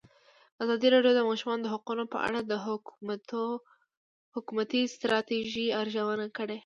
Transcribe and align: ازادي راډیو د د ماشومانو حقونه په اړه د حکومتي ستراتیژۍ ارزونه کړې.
ازادي 0.63 0.87
راډیو 0.95 1.13
د 1.15 1.17
د 1.21 1.27
ماشومانو 1.29 1.71
حقونه 1.73 2.03
په 2.13 2.17
اړه 2.27 2.39
د 2.51 2.53
حکومتي 4.37 4.81
ستراتیژۍ 4.95 5.67
ارزونه 5.81 6.27
کړې. 6.37 6.57